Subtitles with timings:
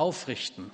[0.00, 0.70] Aufrichten.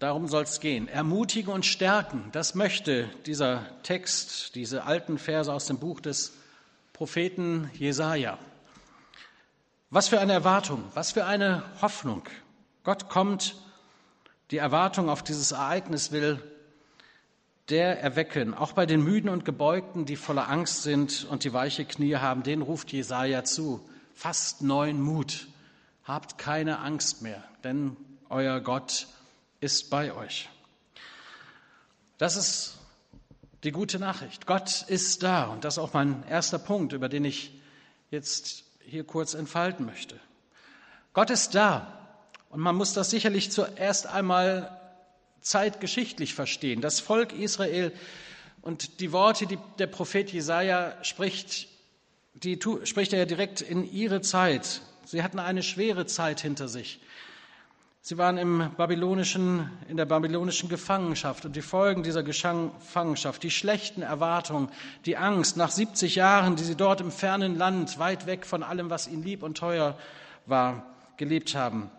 [0.00, 0.88] Darum soll es gehen.
[0.88, 2.28] Ermutigen und stärken.
[2.32, 6.32] Das möchte dieser Text, diese alten Verse aus dem Buch des
[6.92, 8.36] Propheten Jesaja.
[9.90, 12.24] Was für eine Erwartung, was für eine Hoffnung.
[12.82, 13.54] Gott kommt,
[14.50, 16.42] die Erwartung auf dieses Ereignis will
[17.68, 21.84] der erwecken, auch bei den Müden und Gebeugten, die voller Angst sind und die weiche
[21.84, 23.88] Knie haben, den ruft Jesaja zu.
[24.14, 25.46] Fast neuen Mut.
[26.02, 27.96] Habt keine Angst mehr, denn
[28.30, 29.06] euer Gott
[29.60, 30.48] ist bei euch.
[32.18, 32.78] Das ist
[33.64, 34.46] die gute Nachricht.
[34.46, 35.46] Gott ist da.
[35.46, 37.52] Und das ist auch mein erster Punkt, über den ich
[38.10, 40.18] jetzt hier kurz entfalten möchte.
[41.12, 41.94] Gott ist da.
[42.50, 44.78] Und man muss das sicherlich zuerst einmal
[45.40, 46.80] zeitgeschichtlich verstehen.
[46.80, 47.92] Das Volk Israel
[48.62, 51.68] und die Worte, die der Prophet Jesaja spricht,
[52.34, 54.80] die spricht er ja direkt in ihre Zeit.
[55.04, 57.00] Sie hatten eine schwere Zeit hinter sich.
[58.00, 64.02] Sie waren im babylonischen, in der babylonischen Gefangenschaft und die Folgen dieser Gefangenschaft, die schlechten
[64.02, 64.70] Erwartungen,
[65.04, 68.88] die Angst nach 70 Jahren, die sie dort im fernen Land, weit weg von allem,
[68.88, 69.98] was ihnen lieb und teuer
[70.46, 71.90] war, gelebt haben.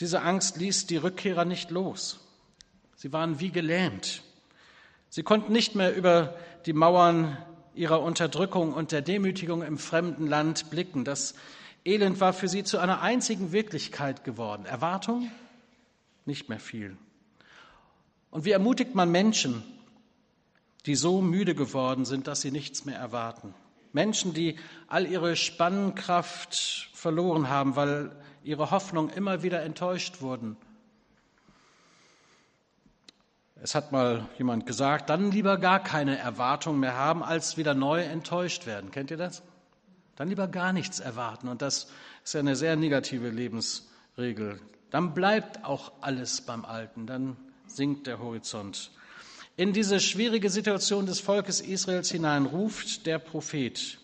[0.00, 2.20] Diese Angst ließ die Rückkehrer nicht los.
[2.96, 4.22] Sie waren wie gelähmt.
[5.08, 6.34] Sie konnten nicht mehr über
[6.66, 7.36] die Mauern
[7.74, 11.04] ihrer Unterdrückung und der Demütigung im fremden Land blicken.
[11.04, 11.34] Das
[11.84, 14.64] Elend war für sie zu einer einzigen Wirklichkeit geworden.
[14.64, 15.30] Erwartung?
[16.26, 16.96] Nicht mehr viel.
[18.30, 19.62] Und wie ermutigt man Menschen,
[20.86, 23.54] die so müde geworden sind, dass sie nichts mehr erwarten?
[23.92, 30.56] Menschen, die all ihre Spannkraft verloren haben, weil ihre Hoffnung immer wieder enttäuscht wurden
[33.60, 38.02] es hat mal jemand gesagt, dann lieber gar keine Erwartung mehr haben, als wieder neu
[38.02, 38.90] enttäuscht werden.
[38.90, 39.42] Kennt ihr das?
[40.18, 41.46] Dann lieber gar nichts erwarten.
[41.46, 41.86] Und das
[42.24, 44.60] ist ja eine sehr negative Lebensregel.
[44.90, 47.06] Dann bleibt auch alles beim Alten.
[47.06, 47.36] Dann
[47.68, 48.90] sinkt der Horizont.
[49.56, 53.98] In diese schwierige Situation des Volkes Israels hinein ruft der Prophet,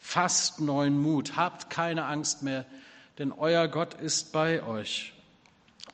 [0.00, 2.66] fasst neuen Mut, habt keine Angst mehr,
[3.18, 5.14] denn euer Gott ist bei euch.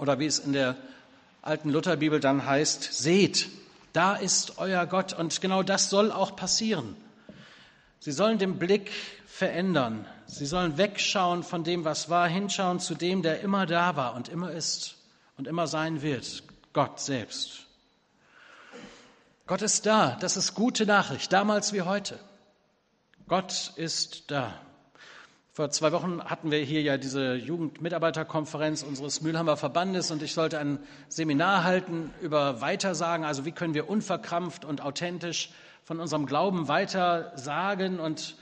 [0.01, 0.77] Oder wie es in der
[1.43, 3.49] alten Lutherbibel dann heißt, seht,
[3.93, 5.13] da ist euer Gott.
[5.13, 6.97] Und genau das soll auch passieren.
[8.01, 8.91] Sie sollen den Blick
[9.41, 10.05] verändern.
[10.27, 14.29] Sie sollen wegschauen von dem, was war, hinschauen zu dem, der immer da war und
[14.29, 14.99] immer ist
[15.39, 16.43] und immer sein wird,
[16.75, 17.65] Gott selbst.
[19.47, 22.19] Gott ist da, das ist gute Nachricht, damals wie heute.
[23.29, 24.61] Gott ist da.
[25.53, 30.59] Vor zwei Wochen hatten wir hier ja diese Jugendmitarbeiterkonferenz unseres Mülheimer Verbandes und ich sollte
[30.59, 35.51] ein Seminar halten über Weitersagen, also wie können wir unverkrampft und authentisch
[35.83, 38.01] von unserem Glauben weitersagen.
[38.01, 38.37] Und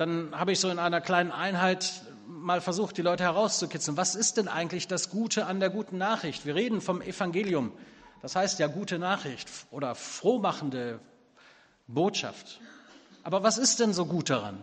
[0.00, 3.98] dann habe ich so in einer kleinen Einheit mal versucht, die Leute herauszukitzeln.
[3.98, 6.46] Was ist denn eigentlich das Gute an der guten Nachricht?
[6.46, 7.72] Wir reden vom Evangelium.
[8.22, 11.00] Das heißt ja gute Nachricht oder frohmachende
[11.86, 12.60] Botschaft.
[13.24, 14.58] Aber was ist denn so gut daran?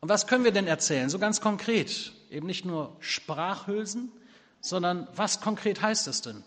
[0.00, 1.08] Und was können wir denn erzählen?
[1.08, 2.12] So ganz konkret.
[2.28, 4.12] Eben nicht nur Sprachhülsen,
[4.60, 6.44] sondern was konkret heißt es denn?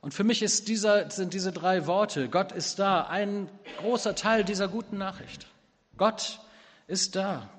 [0.00, 3.48] Und für mich dieser, sind diese drei Worte, Gott ist da, ein
[3.78, 5.48] großer Teil dieser guten Nachricht.
[5.96, 6.38] Gott
[6.86, 7.50] ist da.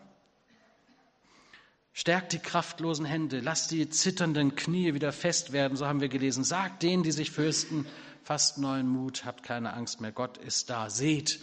[1.94, 6.44] Stärkt die kraftlosen Hände, lasst die zitternden Knie wieder fest werden, so haben wir gelesen.
[6.44, 7.88] Sagt denen, die sich fürsten,
[8.24, 10.12] fasst neuen Mut, habt keine Angst mehr.
[10.12, 10.90] Gott ist da.
[10.92, 11.40] Seht,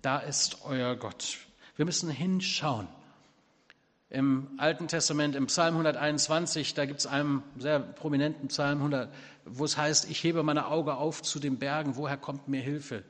[0.00, 1.38] da ist euer Gott.
[1.74, 2.86] Wir müssen hinschauen.
[4.10, 9.12] Im Alten Testament, im Psalm 121, da gibt es einen sehr prominenten Psalm 100,
[9.44, 13.04] wo es heißt, ich hebe meine Augen auf zu den Bergen, woher kommt mir Hilfe?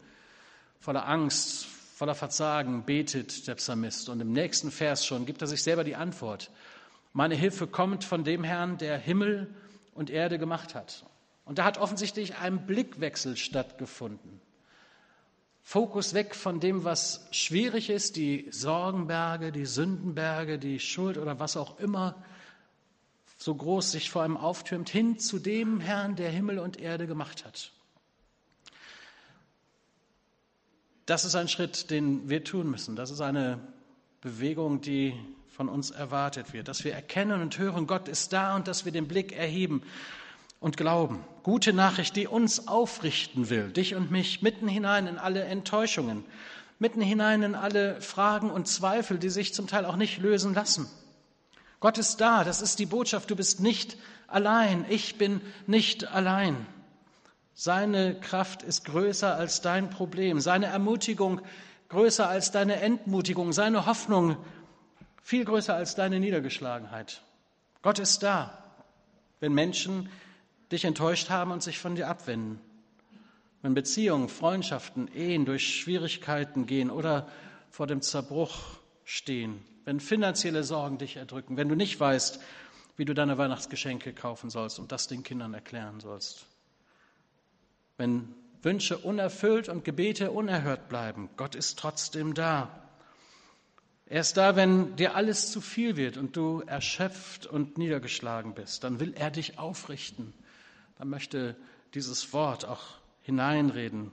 [0.79, 1.67] Voller Angst,
[2.01, 4.09] voller Verzagen betet der Psalmist.
[4.09, 6.51] Und im nächsten Vers schon gibt er sich selber die Antwort.
[7.13, 9.55] Meine Hilfe kommt von dem Herrn, der Himmel
[9.93, 11.05] und Erde gemacht hat.
[11.45, 14.41] Und da hat offensichtlich ein Blickwechsel stattgefunden.
[15.61, 21.59] Fokus weg von dem, was schwierig ist, die Sorgenberge, die Sündenberge, die Schuld oder was
[21.59, 22.25] auch immer
[23.37, 27.45] so groß sich vor einem auftürmt, hin zu dem Herrn, der Himmel und Erde gemacht
[27.45, 27.73] hat.
[31.11, 32.95] Das ist ein Schritt, den wir tun müssen.
[32.95, 33.59] Das ist eine
[34.21, 35.13] Bewegung, die
[35.49, 38.93] von uns erwartet wird, dass wir erkennen und hören, Gott ist da und dass wir
[38.93, 39.83] den Blick erheben
[40.61, 41.25] und Glauben.
[41.43, 46.25] Gute Nachricht, die uns aufrichten will, dich und mich, mitten hinein in alle Enttäuschungen,
[46.79, 50.89] mitten hinein in alle Fragen und Zweifel, die sich zum Teil auch nicht lösen lassen.
[51.81, 53.97] Gott ist da, das ist die Botschaft, du bist nicht
[54.29, 56.69] allein, ich bin nicht allein.
[57.63, 61.43] Seine Kraft ist größer als dein Problem, seine Ermutigung
[61.91, 64.39] größer als deine Entmutigung, seine Hoffnung
[65.23, 67.21] viel größer als deine Niedergeschlagenheit.
[67.83, 68.65] Gott ist da,
[69.41, 70.09] wenn Menschen
[70.73, 72.59] dich enttäuscht haben und sich von dir abwenden.
[73.61, 77.29] Wenn Beziehungen, Freundschaften, Ehen durch Schwierigkeiten gehen oder
[77.69, 78.57] vor dem Zerbruch
[79.05, 82.41] stehen, wenn finanzielle Sorgen dich erdrücken, wenn du nicht weißt,
[82.97, 86.47] wie du deine Weihnachtsgeschenke kaufen sollst und das den Kindern erklären sollst.
[88.01, 92.71] Wenn Wünsche unerfüllt und Gebete unerhört bleiben, Gott ist trotzdem da.
[94.07, 98.85] Er ist da, wenn dir alles zu viel wird und du erschöpft und niedergeschlagen bist.
[98.85, 100.33] Dann will er dich aufrichten.
[100.97, 101.57] Dann möchte
[101.93, 102.85] dieses Wort auch
[103.21, 104.13] hineinreden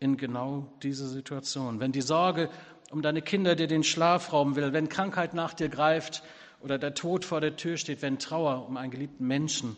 [0.00, 1.80] in genau diese Situation.
[1.80, 2.48] Wenn die Sorge
[2.90, 6.22] um deine Kinder dir den Schlaf rauben will, wenn Krankheit nach dir greift
[6.62, 9.76] oder der Tod vor der Tür steht, wenn Trauer um einen geliebten Menschen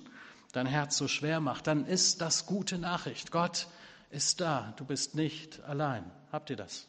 [0.52, 3.30] dein Herz so schwer macht, dann ist das gute Nachricht.
[3.30, 3.68] Gott
[4.10, 4.74] ist da.
[4.76, 6.04] Du bist nicht allein.
[6.32, 6.86] Habt ihr das?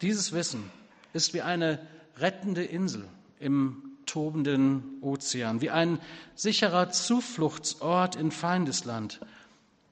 [0.00, 0.70] Dieses Wissen
[1.12, 1.78] ist wie eine
[2.16, 3.08] rettende Insel
[3.38, 5.98] im tobenden Ozean, wie ein
[6.34, 9.20] sicherer Zufluchtsort in Feindesland.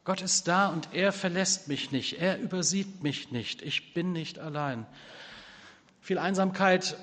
[0.04, 4.38] Gott ist da und er verlässt mich nicht, er übersieht mich nicht, ich bin nicht
[4.38, 4.86] allein.
[6.00, 6.96] Viel Einsamkeit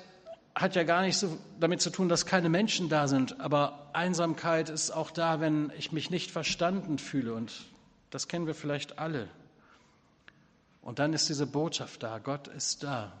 [0.60, 4.68] hat ja gar nicht so damit zu tun, dass keine Menschen da sind, aber Einsamkeit
[4.68, 7.64] ist auch da, wenn ich mich nicht verstanden fühle und
[8.10, 9.28] das kennen wir vielleicht alle.
[10.82, 13.12] Und dann ist diese Botschaft da, Gott ist da.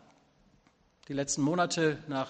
[1.08, 2.28] Die letzten Monate nach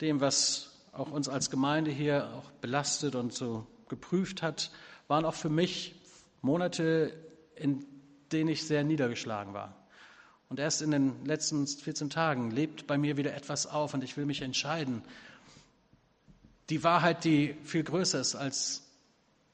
[0.00, 4.70] dem, was auch uns als Gemeinde hier auch belastet und so geprüft hat,
[5.06, 5.94] waren auch für mich
[6.42, 7.12] Monate,
[7.54, 7.84] in
[8.32, 9.77] denen ich sehr niedergeschlagen war.
[10.48, 14.16] Und erst in den letzten 14 Tagen lebt bei mir wieder etwas auf und ich
[14.16, 15.02] will mich entscheiden.
[16.70, 18.82] Die Wahrheit, die viel größer ist als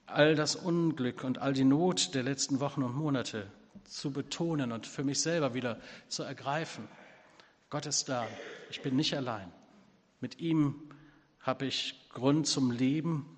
[0.07, 3.51] all das Unglück und all die Not der letzten Wochen und Monate,
[3.85, 6.89] zu betonen und für mich selber wieder zu ergreifen.
[7.71, 8.27] Gott ist da.
[8.71, 9.53] Ich bin nicht allein.
[10.21, 10.77] Mit ihm
[11.41, 13.34] habe ich Grund zum Leben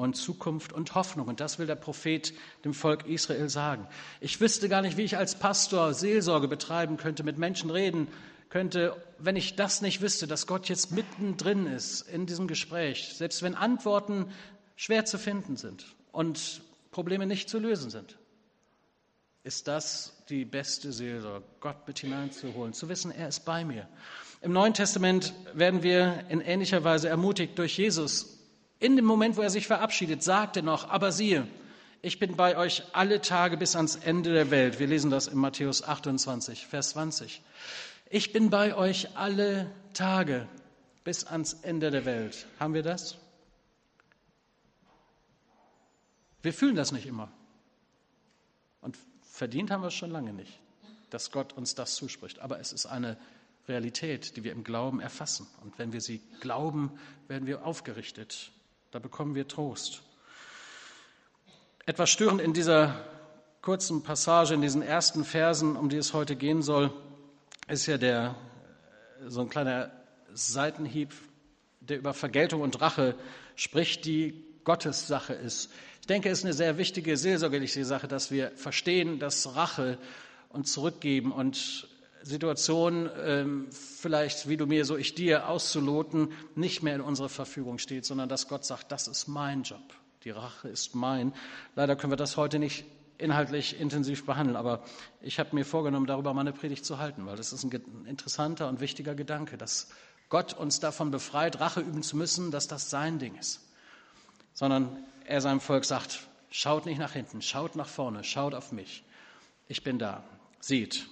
[0.00, 1.28] und Zukunft und Hoffnung.
[1.28, 2.32] Und das will der Prophet
[2.64, 3.86] dem Volk Israel sagen.
[4.20, 8.08] Ich wüsste gar nicht, wie ich als Pastor Seelsorge betreiben könnte, mit Menschen reden
[8.48, 13.42] könnte, wenn ich das nicht wüsste, dass Gott jetzt mittendrin ist in diesem Gespräch, selbst
[13.42, 14.26] wenn Antworten
[14.74, 18.16] schwer zu finden sind und Probleme nicht zu lösen sind
[19.42, 23.88] ist das die beste Seelsorge, Gott mit hineinzuholen, zu wissen, er ist bei mir.
[24.42, 28.38] Im Neuen Testament werden wir in ähnlicher Weise ermutigt durch Jesus.
[28.80, 31.46] In dem Moment, wo er sich verabschiedet, sagt er noch, aber siehe,
[32.02, 34.78] ich bin bei euch alle Tage bis ans Ende der Welt.
[34.78, 37.42] Wir lesen das in Matthäus 28, Vers 20.
[38.08, 40.48] Ich bin bei euch alle Tage
[41.04, 42.46] bis ans Ende der Welt.
[42.58, 43.18] Haben wir das?
[46.42, 47.30] Wir fühlen das nicht immer.
[48.80, 50.58] Und Verdient haben wir es schon lange nicht,
[51.10, 52.38] dass Gott uns das zuspricht.
[52.38, 53.18] Aber es ist eine
[53.68, 55.46] Realität, die wir im Glauben erfassen.
[55.62, 56.98] Und wenn wir sie glauben,
[57.28, 58.52] werden wir aufgerichtet.
[58.90, 60.02] Da bekommen wir Trost.
[61.86, 63.04] Etwas störend in dieser
[63.62, 66.92] kurzen Passage, in diesen ersten Versen, um die es heute gehen soll,
[67.68, 68.34] ist ja der,
[69.28, 69.92] so ein kleiner
[70.32, 71.14] Seitenhieb,
[71.78, 73.14] der über Vergeltung und Rache
[73.54, 75.70] spricht, die Gottes Sache ist.
[76.00, 79.98] Ich denke, es ist eine sehr wichtige seelsorgerliche Sache, dass wir verstehen, dass Rache
[80.48, 81.88] und Zurückgeben und
[82.22, 87.78] Situationen, ähm, vielleicht wie du mir, so ich dir, auszuloten, nicht mehr in unserer Verfügung
[87.78, 89.82] steht, sondern dass Gott sagt, das ist mein Job.
[90.24, 91.32] Die Rache ist mein.
[91.76, 92.84] Leider können wir das heute nicht
[93.16, 94.82] inhaltlich intensiv behandeln, aber
[95.20, 98.80] ich habe mir vorgenommen, darüber meine Predigt zu halten, weil das ist ein interessanter und
[98.80, 99.88] wichtiger Gedanke, dass
[100.28, 103.60] Gott uns davon befreit, Rache üben zu müssen, dass das sein Ding ist,
[104.54, 109.04] sondern er seinem Volk sagt, schaut nicht nach hinten, schaut nach vorne, schaut auf mich.
[109.68, 110.24] Ich bin da.
[110.60, 111.06] Seht,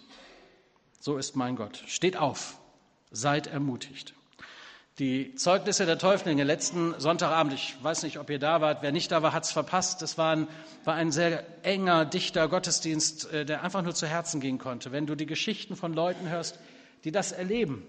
[0.99, 1.83] so ist mein Gott.
[1.87, 2.59] Steht auf,
[3.11, 4.15] seid ermutigt.
[4.99, 9.13] Die Zeugnisse der Täuflinge letzten Sonntagabend, ich weiß nicht, ob ihr da wart, wer nicht
[9.13, 10.03] da war, hat es verpasst.
[10.03, 10.49] Es war ein,
[10.85, 14.91] war ein sehr enger, dichter Gottesdienst, äh, der einfach nur zu Herzen gehen konnte.
[14.91, 16.59] Wenn du die Geschichten von Leuten hörst,
[17.05, 17.87] die das erleben,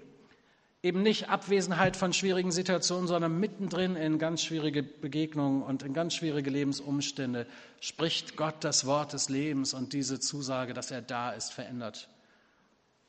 [0.84, 6.13] eben nicht Abwesenheit von schwierigen Situationen, sondern mittendrin in ganz schwierige Begegnungen und in ganz
[6.13, 7.48] schwierige Lebensumstände
[7.80, 12.08] spricht Gott das Wort des Lebens und diese Zusage, dass er da ist, verändert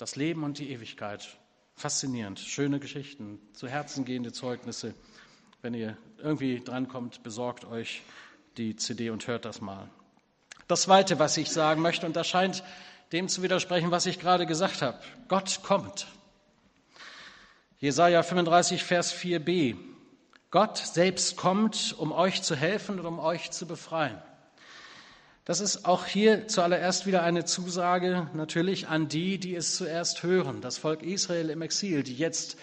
[0.00, 1.36] das Leben und die Ewigkeit.
[1.76, 4.94] Faszinierend, schöne Geschichten, zu Herzen gehende Zeugnisse.
[5.60, 8.02] Wenn ihr irgendwie drankommt, besorgt euch
[8.56, 9.90] die CD und hört das mal.
[10.68, 12.64] Das Zweite, was ich sagen möchte, und das scheint
[13.12, 14.98] dem zu widersprechen, was ich gerade gesagt habe.
[15.28, 16.06] Gott kommt.
[17.78, 19.76] Jesaja 35, Vers 4b.
[20.50, 24.20] Gott selbst kommt, um euch zu helfen und um euch zu befreien.
[25.44, 30.60] Das ist auch hier zuallererst wieder eine Zusage natürlich an die, die es zuerst hören,
[30.60, 32.56] das Volk Israel im Exil, die jetzt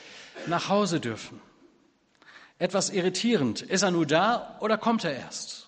[0.46, 1.42] nach Hause dürfen.
[2.60, 3.62] Etwas irritierend.
[3.62, 5.68] Ist er nur da oder kommt er erst?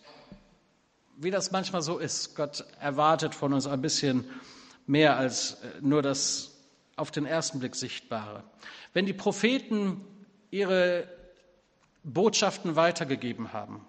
[1.18, 2.36] Wie das manchmal so ist.
[2.36, 4.26] Gott erwartet von uns ein bisschen
[4.88, 6.52] mehr als äh, nur das
[6.96, 8.44] auf den ersten Blick Sichtbare.
[8.94, 10.02] Wenn die Propheten
[10.52, 11.08] ihre
[12.04, 13.86] Botschaften weitergegeben haben,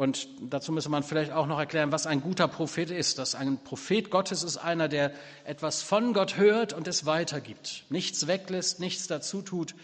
[0.00, 3.18] und dazu müsste man vielleicht auch noch erklären, was ein guter Prophet ist.
[3.18, 5.12] Dass ein Prophet Gottes ist einer, der
[5.44, 7.84] etwas von Gott hört und es weitergibt.
[7.90, 9.74] Nichts weglässt, nichts dazu tut.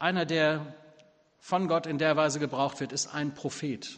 [0.00, 0.74] Einer, der
[1.38, 3.96] von Gott in der Weise gebraucht wird, ist ein Prophet.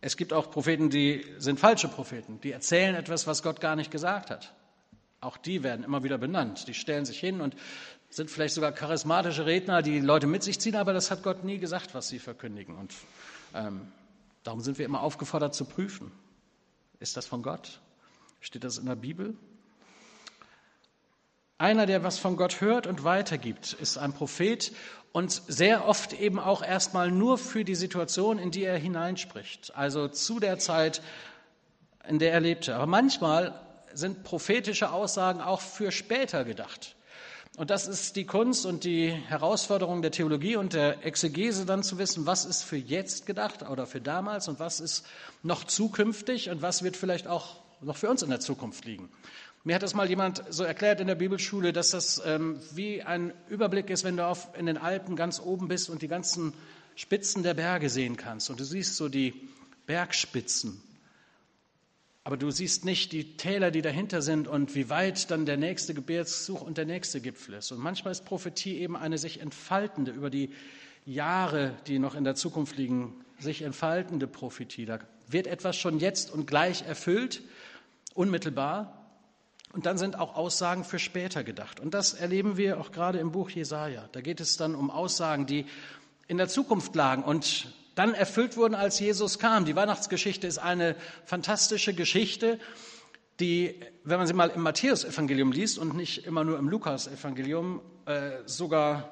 [0.00, 2.40] Es gibt auch Propheten, die sind falsche Propheten.
[2.40, 4.52] Die erzählen etwas, was Gott gar nicht gesagt hat.
[5.20, 6.66] Auch die werden immer wieder benannt.
[6.66, 7.54] Die stellen sich hin und
[8.12, 11.58] sind vielleicht sogar charismatische Redner, die Leute mit sich ziehen, aber das hat Gott nie
[11.58, 12.76] gesagt, was sie verkündigen.
[12.76, 12.92] Und
[13.54, 13.90] ähm,
[14.42, 16.12] darum sind wir immer aufgefordert zu prüfen.
[17.00, 17.80] Ist das von Gott?
[18.40, 19.34] Steht das in der Bibel?
[21.56, 24.72] Einer, der was von Gott hört und weitergibt, ist ein Prophet
[25.12, 30.08] und sehr oft eben auch erstmal nur für die Situation, in die er hineinspricht, also
[30.08, 31.00] zu der Zeit,
[32.06, 32.74] in der er lebte.
[32.74, 33.58] Aber manchmal
[33.94, 36.94] sind prophetische Aussagen auch für später gedacht.
[37.56, 41.98] Und das ist die Kunst und die Herausforderung der Theologie und der Exegese dann zu
[41.98, 45.04] wissen, was ist für jetzt gedacht oder für damals und was ist
[45.42, 49.10] noch zukünftig und was wird vielleicht auch noch für uns in der Zukunft liegen.
[49.64, 53.34] Mir hat das mal jemand so erklärt in der Bibelschule, dass das ähm, wie ein
[53.48, 56.54] Überblick ist, wenn du auf, in den Alpen ganz oben bist und die ganzen
[56.96, 58.48] Spitzen der Berge sehen kannst.
[58.48, 59.34] Und du siehst so die
[59.86, 60.82] Bergspitzen
[62.24, 65.92] aber du siehst nicht die Täler, die dahinter sind und wie weit dann der nächste
[65.92, 67.72] Gebirgszug und der nächste Gipfel ist.
[67.72, 70.50] Und manchmal ist Prophetie eben eine sich entfaltende, über die
[71.04, 74.84] Jahre, die noch in der Zukunft liegen, sich entfaltende Prophetie.
[74.84, 77.42] Da wird etwas schon jetzt und gleich erfüllt,
[78.14, 78.98] unmittelbar.
[79.72, 81.80] Und dann sind auch Aussagen für später gedacht.
[81.80, 84.08] Und das erleben wir auch gerade im Buch Jesaja.
[84.12, 85.64] Da geht es dann um Aussagen, die
[86.28, 89.64] in der Zukunft lagen und dann erfüllt wurden, als Jesus kam.
[89.64, 92.58] Die Weihnachtsgeschichte ist eine fantastische Geschichte,
[93.40, 98.30] die, wenn man sie mal im Matthäusevangelium liest und nicht immer nur im Lukasevangelium, äh,
[98.46, 99.10] sogar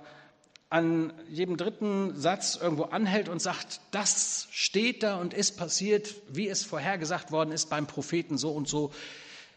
[0.71, 6.49] an jedem dritten Satz irgendwo anhält und sagt, das steht da und ist passiert, wie
[6.49, 8.93] es vorhergesagt worden ist beim Propheten so und so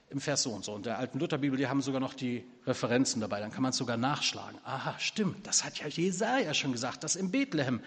[0.09, 0.73] im Vers so und so.
[0.73, 3.77] Und der alten Lutherbibel, die haben sogar noch die Referenzen dabei, dann kann man es
[3.77, 4.59] sogar nachschlagen.
[4.63, 7.81] Aha, stimmt, das hat ja Jesaja schon gesagt, dass in Bethlehem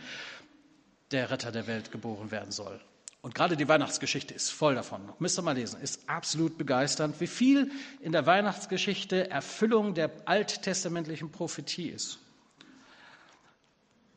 [1.11, 2.81] der Retter der Welt geboren werden soll.
[3.23, 5.13] Und gerade die Weihnachtsgeschichte ist voll davon.
[5.19, 11.33] Müsst ihr mal lesen, ist absolut begeisternd, wie viel in der Weihnachtsgeschichte Erfüllung der alttestamentlichen
[11.33, 12.21] Prophetie ist.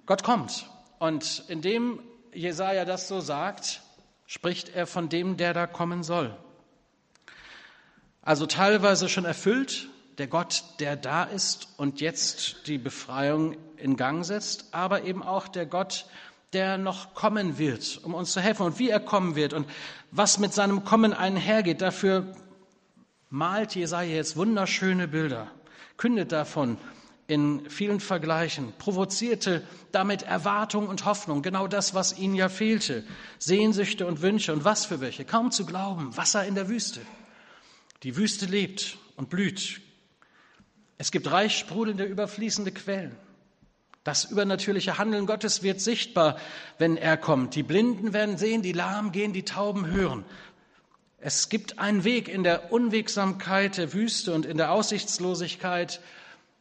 [0.06, 0.70] Gott kommt.
[1.00, 2.02] Und indem
[2.34, 3.82] Jesaja das so sagt,
[4.28, 6.38] spricht er von dem, der da kommen soll.
[8.22, 14.24] Also teilweise schon erfüllt, der Gott, der da ist und jetzt die Befreiung in Gang
[14.24, 18.64] setzt, aber eben auch der Gott, der der noch kommen wird, um uns zu helfen
[18.64, 19.68] und wie er kommen wird und
[20.12, 21.82] was mit seinem Kommen einhergeht.
[21.82, 22.36] Dafür
[23.30, 25.52] malt Jesaja jetzt wunderschöne Bilder,
[25.98, 26.78] kündet davon
[27.28, 33.04] in vielen Vergleichen, provozierte damit Erwartung und Hoffnung, genau das, was ihnen ja fehlte,
[33.38, 37.02] Sehnsüchte und Wünsche und was für welche, kaum zu glauben, Wasser in der Wüste.
[38.02, 39.80] Die Wüste lebt und blüht.
[40.98, 43.16] Es gibt reich sprudelnde, überfließende Quellen.
[44.04, 46.38] Das übernatürliche Handeln Gottes wird sichtbar,
[46.78, 47.56] wenn er kommt.
[47.56, 50.24] Die Blinden werden sehen, die Lahmen gehen, die Tauben hören.
[51.20, 56.00] Es gibt einen Weg in der Unwegsamkeit der Wüste und in der Aussichtslosigkeit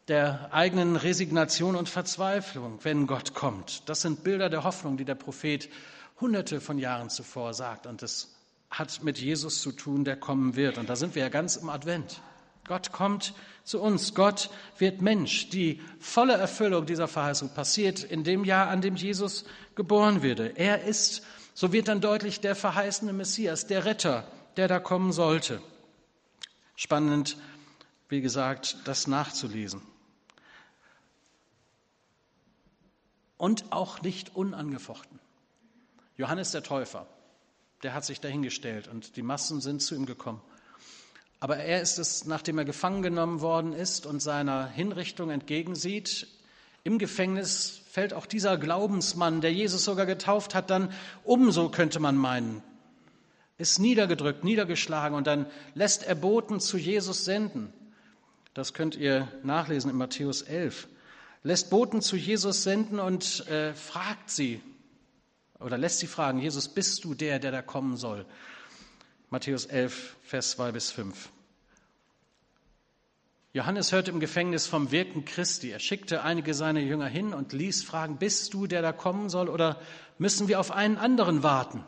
[0.08, 3.88] der eigenen Resignation und Verzweiflung, wenn Gott kommt.
[3.88, 5.68] Das sind Bilder der Hoffnung, die der Prophet
[6.20, 7.86] hunderte von Jahren zuvor sagt.
[7.86, 8.34] Und das
[8.70, 10.78] hat mit Jesus zu tun, der kommen wird.
[10.78, 12.20] Und da sind wir ja ganz im Advent.
[12.68, 13.34] Gott kommt
[13.64, 14.14] zu uns.
[14.14, 15.48] Gott wird Mensch.
[15.48, 19.44] Die volle Erfüllung dieser Verheißung passiert in dem Jahr, an dem Jesus
[19.74, 20.56] geboren wurde.
[20.56, 21.22] Er ist,
[21.54, 25.60] so wird dann deutlich, der verheißene Messias, der Retter, der da kommen sollte.
[26.76, 27.36] Spannend,
[28.08, 29.82] wie gesagt, das nachzulesen.
[33.36, 35.18] Und auch nicht unangefochten.
[36.16, 37.06] Johannes der Täufer,
[37.82, 40.42] der hat sich dahingestellt und die Massen sind zu ihm gekommen.
[41.40, 46.26] Aber er ist es, nachdem er gefangen genommen worden ist und seiner Hinrichtung entgegensieht,
[46.84, 50.92] im Gefängnis fällt auch dieser Glaubensmann, der Jesus sogar getauft hat, dann
[51.24, 52.62] umso, könnte man meinen,
[53.56, 57.72] ist niedergedrückt, niedergeschlagen und dann lässt er Boten zu Jesus senden.
[58.54, 60.88] Das könnt ihr nachlesen in Matthäus 11.
[61.42, 64.60] Lässt Boten zu Jesus senden und äh, fragt sie,
[65.60, 68.24] oder lässt sie fragen, Jesus, bist du der, der da kommen soll?
[69.30, 71.28] Matthäus 11, Vers 2 bis 5.
[73.52, 75.70] Johannes hörte im Gefängnis vom Wirken Christi.
[75.70, 79.48] Er schickte einige seiner Jünger hin und ließ fragen, bist du der da kommen soll
[79.48, 79.80] oder
[80.16, 81.84] müssen wir auf einen anderen warten?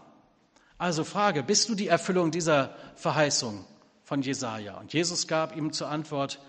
[0.76, 3.64] Also Frage, bist du die Erfüllung dieser Verheißung
[4.04, 4.78] von Jesaja?
[4.78, 6.40] Und Jesus gab ihm zur Antwort,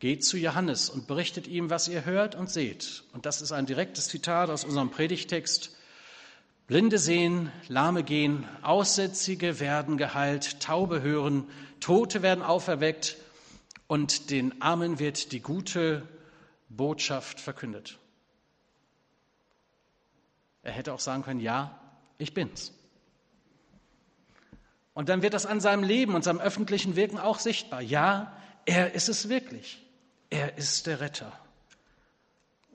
[0.00, 3.04] geht zu Johannes und berichtet ihm, was ihr hört und seht.
[3.12, 5.76] Und das ist ein direktes Zitat aus unserem Predigtext.
[6.70, 11.48] Blinde sehen, Lahme gehen, Aussätzige werden geheilt, Taube hören,
[11.80, 13.16] Tote werden auferweckt
[13.88, 16.06] und den Armen wird die gute
[16.68, 17.98] Botschaft verkündet.
[20.62, 21.76] Er hätte auch sagen können, ja,
[22.18, 22.72] ich bin's.
[24.94, 27.80] Und dann wird das an seinem Leben und seinem öffentlichen Wirken auch sichtbar.
[27.80, 28.32] Ja,
[28.64, 29.84] er ist es wirklich.
[30.30, 31.32] Er ist der Retter.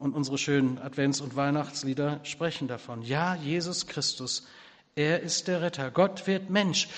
[0.05, 3.01] Und unsere schönen Advents- und Weihnachtslieder sprechen davon.
[3.01, 4.45] Ja, Jesus Christus,
[4.93, 5.89] er ist der Retter.
[5.89, 6.89] Gott wird Mensch.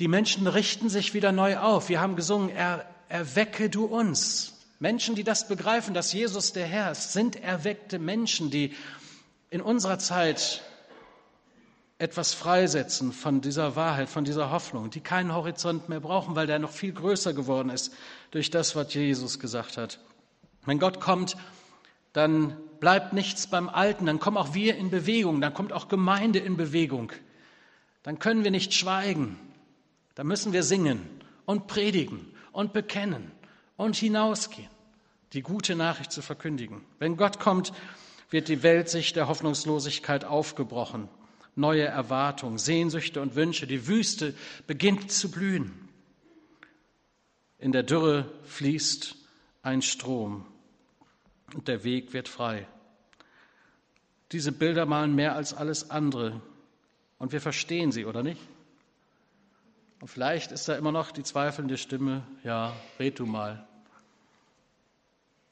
[0.00, 1.88] Die Menschen richten sich wieder neu auf.
[1.88, 4.54] Wir haben gesungen, er, erwecke du uns.
[4.80, 8.74] Menschen, die das begreifen, dass Jesus der Herr ist, sind erweckte Menschen, die
[9.50, 10.60] in unserer Zeit
[11.98, 16.58] etwas freisetzen von dieser Wahrheit, von dieser Hoffnung, die keinen Horizont mehr brauchen, weil der
[16.58, 17.92] noch viel größer geworden ist
[18.32, 20.00] durch das, was Jesus gesagt hat.
[20.66, 21.36] Wenn Gott kommt,
[22.12, 26.38] dann bleibt nichts beim Alten, dann kommen auch wir in Bewegung, dann kommt auch Gemeinde
[26.38, 27.12] in Bewegung.
[28.02, 29.38] Dann können wir nicht schweigen,
[30.14, 31.02] dann müssen wir singen
[31.44, 33.30] und predigen und bekennen
[33.76, 34.70] und hinausgehen,
[35.32, 36.82] die gute Nachricht zu verkündigen.
[36.98, 37.72] Wenn Gott kommt,
[38.30, 41.08] wird die Welt sich der Hoffnungslosigkeit aufgebrochen
[41.56, 43.66] neue Erwartungen, Sehnsüchte und Wünsche.
[43.66, 44.34] Die Wüste
[44.66, 45.88] beginnt zu blühen.
[47.58, 49.16] In der Dürre fließt
[49.62, 50.46] ein Strom
[51.54, 52.66] und der Weg wird frei.
[54.32, 56.40] Diese Bilder malen mehr als alles andere
[57.18, 58.40] und wir verstehen sie, oder nicht?
[60.00, 63.66] Und vielleicht ist da immer noch die zweifelnde Stimme, ja, red du mal.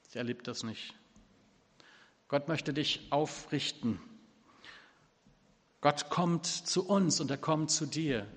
[0.09, 0.95] Ich erlebe das nicht.
[2.27, 3.99] Gott möchte dich aufrichten
[5.81, 8.27] Gott kommt zu uns und er kommt zu dir.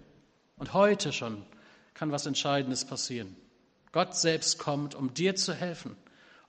[0.57, 1.45] Und heute schon
[1.95, 3.37] kann was Entscheidendes passieren.
[3.91, 5.97] Gott selbst kommt, um dir zu helfen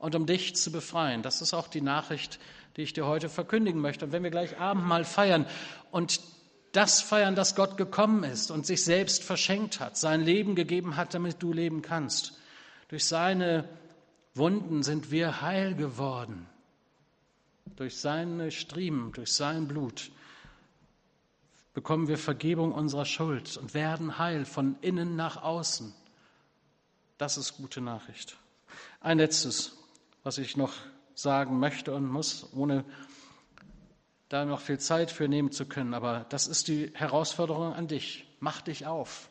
[0.04, 1.22] und um dich zu befreien.
[1.22, 2.38] Das ist auch die Nachricht,
[2.76, 4.04] die ich dir heute verkündigen möchte.
[4.04, 5.46] Und wenn wir gleich Abendmahl feiern
[5.92, 6.20] und
[6.74, 11.14] das feiern, dass Gott gekommen ist und sich selbst verschenkt hat, sein Leben gegeben hat,
[11.14, 12.38] damit du leben kannst.
[12.90, 13.70] Durch seine
[14.34, 16.50] Wunden sind wir heil geworden.
[17.78, 20.12] Durch seine Striemen, durch sein Blut
[21.74, 25.94] bekommen wir Vergebung unserer Schuld und werden heil von innen nach außen.
[27.18, 28.36] Das ist gute Nachricht.
[29.00, 29.78] Ein letztes,
[30.24, 30.74] was ich noch
[31.16, 32.86] sagen möchte und muss, ohne
[34.30, 38.26] da noch viel Zeit für nehmen zu können, aber das ist die Herausforderung an dich.
[38.40, 39.30] Mach dich auf.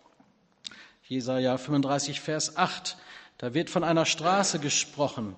[1.02, 2.96] Jesaja 35, Vers 8,
[3.38, 5.34] da wird von einer Straße gesprochen.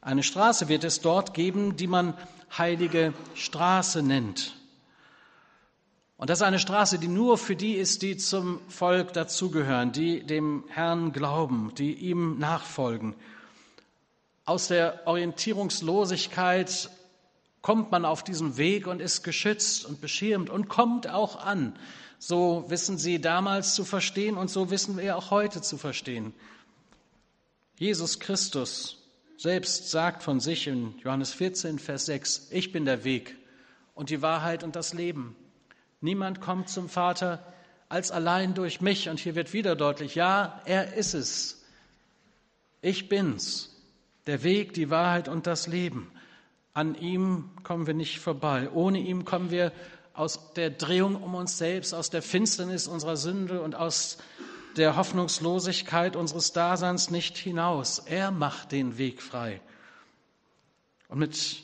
[0.00, 2.14] Eine Straße wird es dort geben, die man
[2.56, 4.54] heilige Straße nennt.
[6.16, 10.22] Und das ist eine Straße, die nur für die ist, die zum Volk dazugehören, die
[10.22, 13.16] dem Herrn glauben, die ihm nachfolgen.
[14.44, 16.90] Aus der Orientierungslosigkeit
[17.62, 21.78] kommt man auf diesen Weg und ist geschützt und beschirmt und kommt auch an.
[22.18, 26.34] So wissen sie damals zu verstehen und so wissen wir auch heute zu verstehen.
[27.76, 28.98] Jesus Christus
[29.36, 33.36] selbst sagt von sich in Johannes 14, Vers 6, ich bin der Weg
[33.94, 35.34] und die Wahrheit und das Leben.
[36.00, 37.42] Niemand kommt zum Vater
[37.88, 39.08] als allein durch mich.
[39.08, 41.64] Und hier wird wieder deutlich, ja, er ist es.
[42.82, 43.73] Ich bin's.
[44.26, 46.10] Der Weg, die Wahrheit und das Leben.
[46.72, 48.70] An ihm kommen wir nicht vorbei.
[48.70, 49.72] Ohne ihm kommen wir
[50.14, 54.18] aus der Drehung um uns selbst, aus der Finsternis unserer Sünde und aus
[54.76, 57.98] der Hoffnungslosigkeit unseres Daseins nicht hinaus.
[58.00, 59.60] Er macht den Weg frei.
[61.08, 61.62] Und mit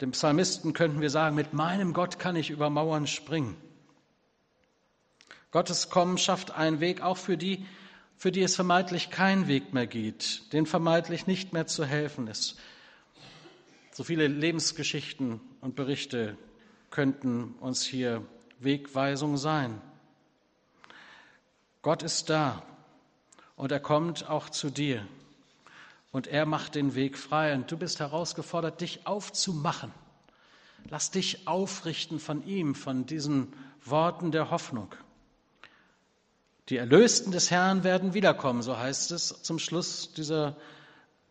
[0.00, 3.56] dem Psalmisten könnten wir sagen, mit meinem Gott kann ich über Mauern springen.
[5.50, 7.64] Gottes Kommen schafft einen Weg auch für die,
[8.24, 12.56] für die es vermeintlich kein Weg mehr geht, denen vermeintlich nicht mehr zu helfen ist.
[13.92, 16.38] So viele Lebensgeschichten und Berichte
[16.90, 18.24] könnten uns hier
[18.60, 19.78] Wegweisung sein.
[21.82, 22.62] Gott ist da
[23.56, 25.06] und er kommt auch zu dir
[26.10, 27.54] und er macht den Weg frei.
[27.54, 29.92] Und du bist herausgefordert, dich aufzumachen.
[30.88, 33.52] Lass dich aufrichten von ihm, von diesen
[33.84, 34.94] Worten der Hoffnung.
[36.70, 40.56] Die Erlösten des Herrn werden wiederkommen, so heißt es zum Schluss dieser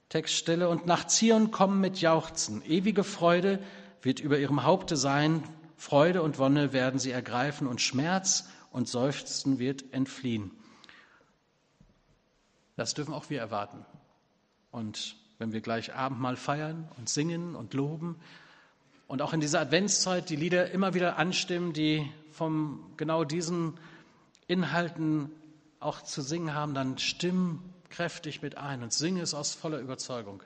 [0.10, 0.69] Textstelle.
[0.69, 2.62] Und nach Zion kommen mit Jauchzen.
[2.63, 3.60] Ewige Freude
[4.04, 5.43] wird über ihrem Haupte sein.
[5.76, 10.52] Freude und Wonne werden sie ergreifen und Schmerz und Seufzen wird entfliehen.
[12.76, 13.86] Das dürfen auch wir erwarten
[14.72, 18.17] Und wenn wir gleich Abendmahl feiern und singen und loben
[19.08, 23.80] und auch in dieser Adventszeit die Lieder immer wieder anstimmen, die von genau diesen
[24.47, 25.32] Inhalten
[25.79, 30.43] auch zu singen haben, dann stimm kräftig mit ein und singe es aus voller Überzeugung.